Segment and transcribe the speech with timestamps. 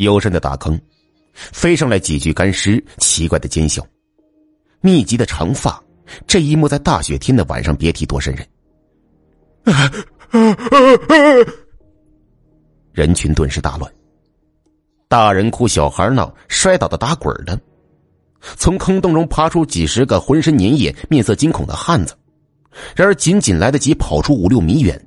[0.00, 0.80] 幽深的大坑，
[1.34, 3.86] 飞上来几具干尸，奇怪的尖笑，
[4.80, 5.82] 密集的长发，
[6.26, 8.46] 这一幕在大雪天的晚上别提多瘆人。
[12.92, 13.92] 人群顿时大乱，
[15.06, 17.60] 大人哭，小孩闹，摔倒的、打滚的，
[18.56, 22.16] 从坑洞中爬出几十个浑身粘液、面色惊恐的汉子。
[22.96, 24.98] 然而，仅仅来得及跑出五六米远，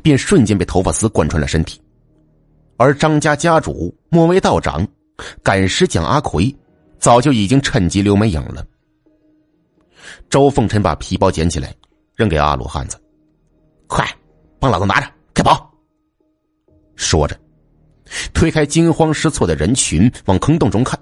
[0.00, 1.78] 便瞬间被头发丝贯穿了身体。
[2.80, 4.88] 而张家家主莫为道长、
[5.42, 6.56] 赶尸匠阿奎，
[6.98, 8.64] 早就已经趁机溜没影了。
[10.30, 11.74] 周凤臣把皮包捡起来，
[12.16, 12.98] 扔给阿鲁汉子
[13.86, 14.08] ：“快，
[14.58, 15.70] 帮老子拿着，快跑！”
[16.96, 17.38] 说着，
[18.32, 20.98] 推开惊慌失措的人群，往坑洞中看。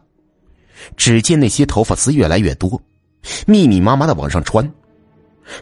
[0.97, 2.83] 只见那些头发丝越来越多，
[3.47, 4.69] 密密麻麻的往上穿。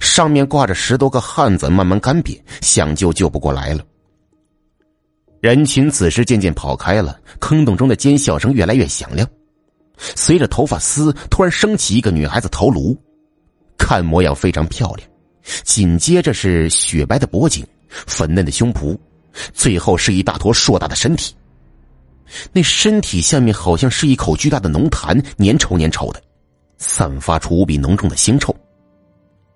[0.01, 3.85] 上面挂着十多个汉子，慢慢干瘪，想救救不过来了。
[5.41, 9.29] 人群此时渐渐跑开了，坑洞中的尖笑声越来越响亮。
[9.99, 12.97] 随着头发丝突然升起一个女孩子头颅，
[13.79, 15.09] 看模样非常漂亮，
[15.63, 18.97] 紧接着是雪白的脖颈、粉嫩的胸脯，
[19.53, 21.35] 最后是一大坨硕大的身体。
[22.53, 26.21] 那身体下面好像是一口巨大的浓痰，粘稠粘稠的，
[26.77, 28.55] 散发出无比浓重的腥臭。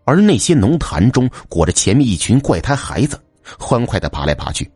[0.05, 3.21] 而那些浓痰中裹着前面一群怪胎孩子，
[3.59, 4.71] 欢快的爬来爬去。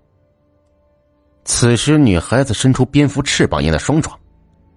[1.44, 4.18] 此时，女孩子伸出蝙蝠翅膀一样的双爪，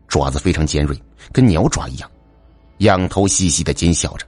[0.07, 1.01] 爪子非常尖锐，
[1.31, 2.11] 跟鸟爪一样，
[2.79, 4.25] 仰头嘻嘻的奸笑着。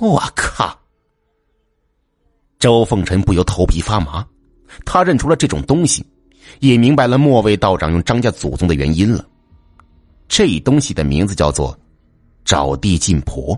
[0.00, 0.76] 我靠！
[2.58, 4.26] 周凤臣不由头皮发麻，
[4.84, 6.04] 他认出了这种东西，
[6.58, 9.24] 也明白了末位道长用张家祖宗的原因了。
[10.28, 11.78] 这东西的名字叫做
[12.44, 13.56] “找地进婆”。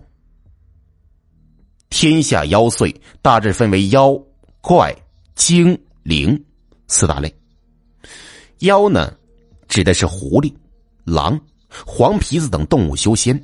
[1.89, 4.19] 天下妖祟大致分为妖、
[4.61, 4.95] 怪、
[5.35, 6.45] 精、灵
[6.89, 7.35] 四大类。
[8.65, 9.17] 妖呢，
[9.69, 10.53] 指的是狐狸、
[11.05, 11.41] 狼、
[11.87, 13.35] 黄皮子等动物修仙；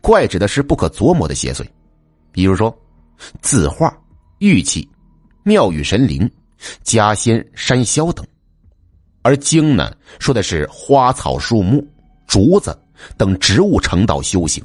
[0.00, 1.66] 怪指的是不可琢磨的邪祟，
[2.30, 2.72] 比如说
[3.40, 3.92] 字画、
[4.38, 4.88] 玉器、
[5.42, 6.30] 庙宇神灵、
[6.82, 8.24] 家仙、山魈等；
[9.22, 11.84] 而精呢，说的是花草树木、
[12.26, 12.78] 竹子
[13.16, 14.62] 等植物成道修行；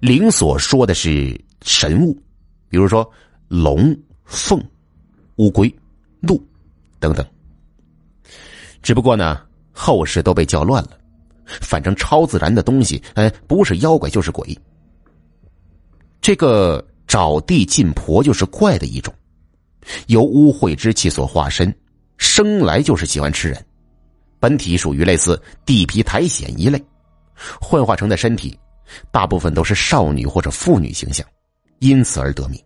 [0.00, 1.40] 灵所说的是。
[1.64, 2.12] 神物，
[2.68, 3.08] 比如说
[3.46, 4.60] 龙、凤、
[5.36, 5.72] 乌龟、
[6.18, 6.44] 鹿
[6.98, 7.24] 等等。
[8.82, 9.40] 只不过呢，
[9.72, 10.98] 后世都被叫乱了。
[11.44, 14.56] 反正超自然的东西，哎，不是妖怪就是鬼。
[16.20, 19.12] 这个找地进婆就是怪的一种，
[20.06, 21.74] 由污秽之气所化身，
[22.16, 23.64] 生来就是喜欢吃人，
[24.38, 26.82] 本体属于类似地皮苔藓一类，
[27.60, 28.58] 幻化成的身体，
[29.10, 31.26] 大部分都是少女或者妇女形象。
[31.80, 32.62] 因此而得名。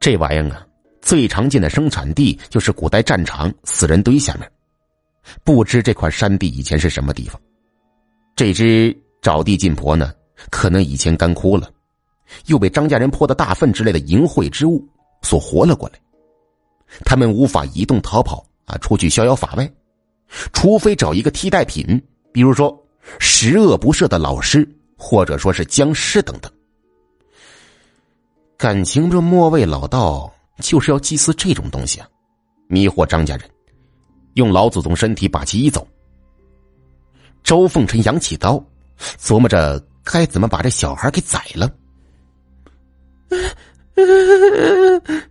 [0.00, 0.66] 这玩意儿啊，
[1.00, 4.50] 最常见的生产地就是古代战场死人堆下面。
[5.44, 7.40] 不知这块山地以前是什么地方？
[8.34, 10.12] 这只沼地进婆呢，
[10.50, 11.70] 可能以前干枯了，
[12.46, 14.82] 又被张家人泼的大粪之类的淫秽之物
[15.22, 16.00] 所活了过来。
[17.04, 19.70] 他们无法移动逃跑啊，出去逍遥法外，
[20.52, 22.76] 除非找一个替代品，比如说
[23.18, 26.50] 十恶不赦的老师，或者说是僵尸等等。
[28.56, 32.08] 感情这末位老道就是要祭祀这种东西啊，
[32.68, 33.48] 迷惑张家人，
[34.34, 35.86] 用老祖宗身体把其移走。
[37.42, 38.62] 周凤臣扬起刀，
[39.18, 41.70] 琢磨着该怎么把这小孩给宰了。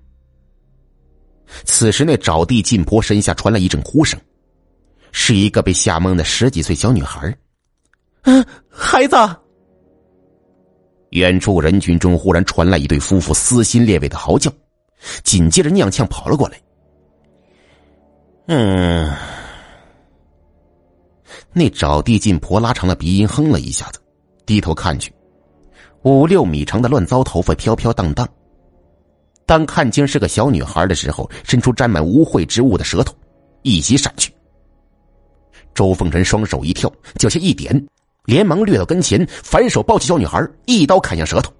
[1.65, 4.19] 此时，那沼地近坡身下传来一阵呼声，
[5.11, 7.35] 是一个被吓懵的十几岁小女孩。
[8.23, 9.15] 嗯，孩子。
[11.11, 14.51] 远处人群中忽然传来一对夫妇撕心裂肺的嚎叫，
[15.23, 16.61] 紧接着踉跄跑了过来。
[18.47, 19.15] 嗯，
[21.53, 23.99] 那找地进婆拉长了鼻音哼了一下子，
[24.45, 25.13] 低头看去，
[26.03, 28.27] 五六米长的乱糟头发飘飘荡荡。
[29.45, 33.15] 当看清是个小女孩的时候，伸出沾满污秽之物的舌头，
[33.63, 34.33] 一击闪去。
[35.73, 37.87] 周凤臣双手一跳，脚下一点。
[38.25, 41.51] 连忙掠到跟前，反手抱起小女孩，一刀砍向舌头。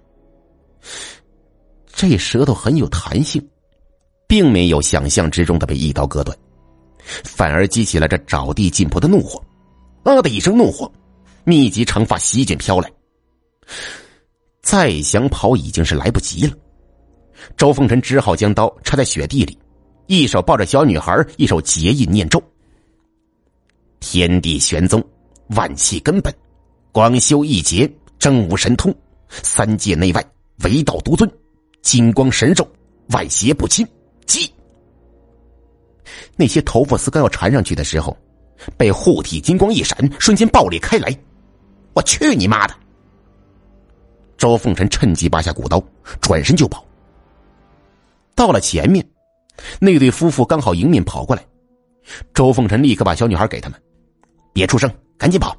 [2.00, 3.46] 这舌头很有弹性，
[4.25, 6.38] 并没有想象之中的被一刀割断，
[7.25, 9.44] 反而激起了这找地进婆的怒火。
[10.04, 10.90] 啊的一声怒火，
[11.44, 12.90] 密集长发席卷飘来。
[14.62, 16.54] 再想跑已经是来不及了。
[17.57, 19.60] 周凤臣只好将刀插在雪地里，
[20.07, 22.42] 一手抱着小女孩，一手结印念咒
[24.00, 25.04] ：“天地玄宗，
[25.50, 26.34] 万气根本。”
[26.94, 28.95] 广修一劫，真武神通，
[29.28, 30.25] 三界内外
[30.63, 31.30] 唯道独尊，
[31.81, 32.68] 金光神兽，
[33.10, 33.88] 外邪不侵。
[34.26, 34.52] 击！
[36.36, 38.16] 那些头发丝刚要缠上去的时候，
[38.78, 41.16] 被护体金光一闪，瞬间爆裂开来。
[41.94, 42.76] 我去你妈的！
[44.38, 45.84] 周凤臣趁机拔下骨刀，
[46.22, 46.86] 转身就跑。
[48.36, 49.06] 到了前面，
[49.80, 51.46] 那对夫妇刚好迎面跑过来，
[52.34, 53.81] 周凤臣立刻把小女孩给他们，
[54.54, 55.58] 别出声，赶紧跑。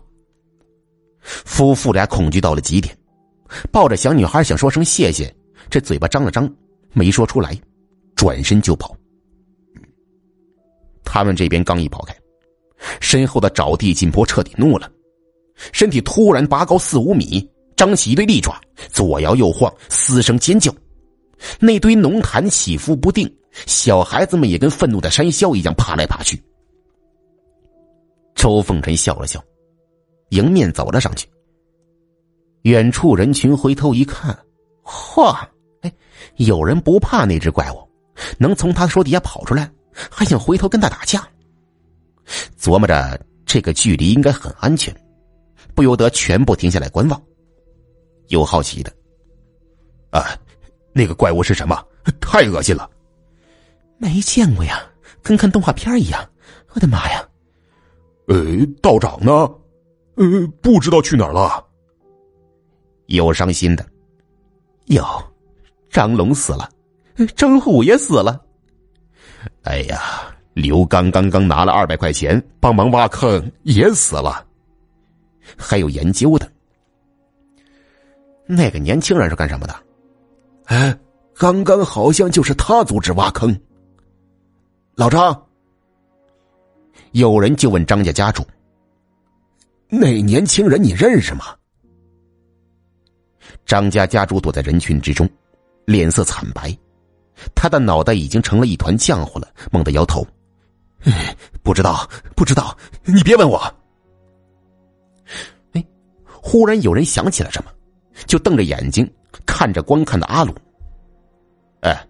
[1.21, 2.97] 夫妇俩恐惧到了极点，
[3.71, 5.35] 抱着小女孩想说声谢谢，
[5.71, 6.53] 这嘴巴张了张，
[6.93, 7.59] 没说出来，
[8.17, 8.95] 转身就跑。
[11.05, 12.15] 他们这边刚一跑开，
[13.01, 14.91] 身后的沼地金波彻底怒了，
[15.73, 17.49] 身体突然拔高四五米。
[17.77, 18.61] 张起一对利爪，
[18.93, 20.71] 左摇右晃，嘶声尖叫。
[21.59, 23.27] 那堆浓痰起伏不定，
[23.65, 26.39] 小孩子们也跟愤怒的山魈一样爬来爬去。
[28.35, 29.43] 周凤臣笑了笑，
[30.29, 31.27] 迎面走了上去。
[32.65, 34.39] 远处人群回头一看，
[34.85, 35.35] 嚯，
[36.37, 37.89] 有人不怕那只怪物，
[38.39, 39.71] 能从他手底下跑出来，
[40.11, 41.27] 还想回头跟他打架。
[42.59, 44.95] 琢磨着这个距离应该很安全，
[45.75, 47.21] 不由得全部停下来观望。
[48.29, 48.93] 有好奇的，
[50.11, 50.39] 啊，
[50.93, 51.85] 那个怪物是什么？
[52.21, 52.89] 太恶心了，
[53.99, 54.83] 没见过呀，
[55.23, 56.27] 跟看动画片一样。
[56.73, 57.29] 我的妈呀！
[58.29, 58.37] 呃，
[58.81, 59.33] 道长呢？
[60.15, 61.67] 呃，不知道去哪儿了。
[63.07, 63.85] 有伤心的，
[64.85, 65.05] 有，
[65.91, 66.71] 张龙死了，
[67.37, 68.41] 张虎也死了。
[69.63, 70.01] 哎呀，
[70.55, 74.47] 刘刚刚刚拿了二百块钱帮忙挖坑，也死了。
[75.57, 76.51] 还有研究的。
[78.47, 79.75] 那个年轻人是干什么的？
[80.67, 80.97] 哎，
[81.35, 83.59] 刚刚好像就是他组织挖坑。
[84.95, 85.47] 老张，
[87.13, 88.45] 有人就问张家家主
[89.89, 91.47] ：“那年轻人你认识吗？”
[93.67, 95.29] 张家家主躲在人群之中，
[95.85, 96.77] 脸色惨白，
[97.55, 100.27] 他的脑袋已经成了一团浆糊了，猛地摇头
[101.63, 103.61] ：“不知道，不知道，你别问我。”
[105.73, 105.85] 哎，
[106.27, 107.71] 忽然有人想起了什么。
[108.27, 109.11] 就瞪着眼睛
[109.47, 110.55] 看着观看的阿鲁。
[111.81, 112.07] 哎，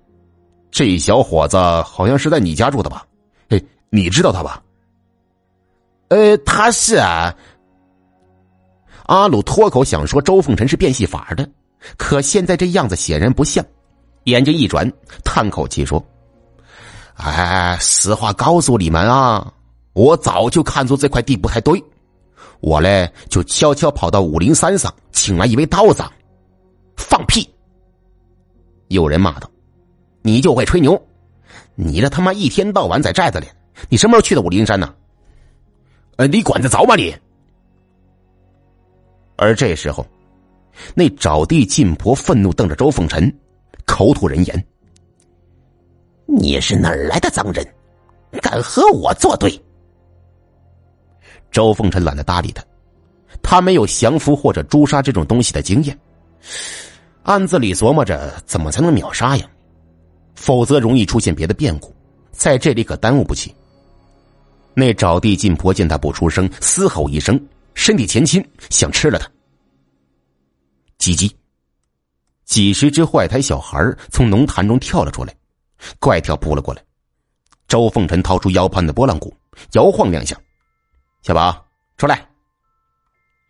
[0.69, 3.07] 这小伙子好像是在你家住的吧？
[3.51, 4.61] 哎，你知道他吧？
[6.09, 7.33] 呃，他是啊。
[9.05, 11.49] 阿鲁脱口想说周凤臣是变戏法的，
[11.97, 13.65] 可现在这样子显然不像。
[14.25, 14.91] 眼睛一转，
[15.25, 16.05] 叹口气说
[17.17, 19.53] ：“哎，实话告诉你们啊，
[19.95, 21.83] 我早就看出这块地不太对。”
[22.61, 26.13] 我嘞就悄悄跑到武陵山上，请来一位道长。
[26.97, 27.49] 放屁！
[28.89, 29.51] 有人骂道
[30.21, 31.03] ：“你就会吹牛！
[31.75, 33.47] 你这他妈一天到晚在寨子里，
[33.89, 34.95] 你什么时候去的武陵山呢？”
[36.17, 37.17] 呃，你管得着吗你？
[39.37, 40.07] 而这时候，
[40.95, 43.33] 那沼地禁婆愤怒瞪着周凤臣，
[43.85, 44.67] 口吐人言
[46.27, 47.67] ：“你是哪儿来的脏人，
[48.41, 49.61] 敢和我作对？”
[51.51, 52.63] 周凤臣懒得搭理他，
[53.43, 55.99] 他没有降服或者诛杀这种东西的经验，
[57.23, 59.45] 暗自里琢磨着怎么才能秒杀呀，
[60.35, 61.93] 否则容易出现别的变故，
[62.31, 63.55] 在这里可耽误不起。
[64.73, 67.39] 那沼地禁婆见他不出声，嘶吼一声，
[67.75, 69.29] 身体前倾，想吃了他。
[71.01, 71.33] 叽叽，
[72.45, 73.79] 几十只坏胎小孩
[74.11, 75.35] 从浓潭中跳了出来，
[75.99, 76.85] 怪跳扑了过来。
[77.67, 79.35] 周凤臣掏出腰畔的拨浪鼓，
[79.73, 80.37] 摇晃两下。
[81.23, 81.67] 小宝，
[81.97, 82.29] 出来！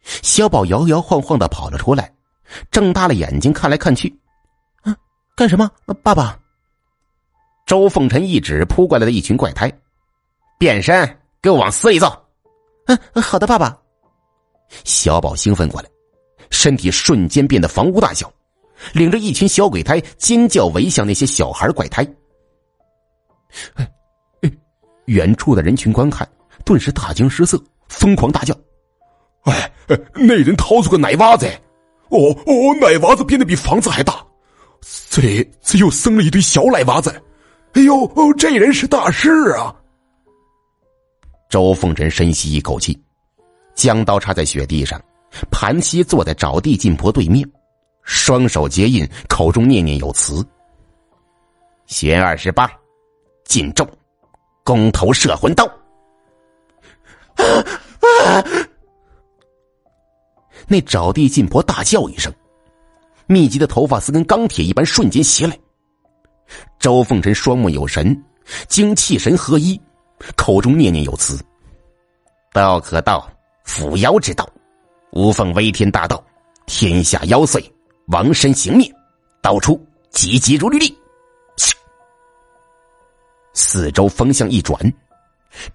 [0.04, 2.14] 小宝摇摇晃晃的跑了出来，
[2.70, 4.16] 睁大了眼睛看来看去。
[4.82, 4.96] 啊，
[5.34, 5.68] 干什么？
[6.04, 6.38] 爸爸！
[7.66, 9.72] 周凤臣一指扑过来的一群怪胎，
[10.56, 12.06] 变身，给我往死里揍！
[12.86, 13.76] 嗯，好的，爸爸。
[14.84, 15.90] 小宝兴奋过来，
[16.50, 18.32] 身体瞬间变得房屋大小，
[18.92, 22.06] 领着一群小鬼胎尖叫围向那些小孩怪胎。
[23.74, 23.90] 哎
[24.42, 24.50] 哎，
[25.06, 26.28] 远处的人群观看。
[26.62, 28.54] 顿时大惊失色，疯狂大叫
[29.44, 31.46] ：“哎哎，那人掏出个奶娃子！
[32.10, 34.24] 哦哦，奶娃子变得比房子还大！
[35.08, 37.10] 这里这又生了一堆小奶娃子！
[37.72, 39.74] 哎呦，哦，这人是大师啊！”
[41.48, 42.96] 周凤臣深吸一口气，
[43.74, 45.00] 将刀插在雪地上，
[45.50, 47.48] 盘膝坐在沼地禁婆对面，
[48.02, 50.44] 双手结印，口中念念有词
[51.86, 52.70] ：“玄二十八，
[53.44, 53.88] 禁咒，
[54.64, 55.64] 攻头摄魂刀。”
[57.36, 58.44] 啊！
[60.66, 62.32] 那沼地禁婆大叫一声，
[63.26, 65.58] 密集的头发丝跟钢铁一般，瞬间袭来。
[66.78, 68.20] 周凤臣双目有神，
[68.68, 69.80] 精气神合一，
[70.36, 71.40] 口中念念有词
[72.52, 73.30] ：“道可道，
[73.64, 74.44] 伏妖之道；
[75.12, 76.22] 无奉威天大道，
[76.66, 77.64] 天下妖祟，
[78.08, 78.90] 亡身形灭。
[79.42, 80.94] 刀出急急如律令。”
[83.52, 84.78] 四周风向一转，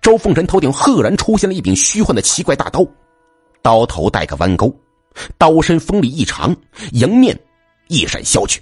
[0.01, 2.86] 周凤臣头顶赫然出现了一柄虚幻的奇怪大刀，
[3.62, 4.74] 刀头带个弯钩，
[5.38, 6.56] 刀身锋利异常，
[6.94, 7.38] 迎面
[7.88, 8.62] 一闪削去。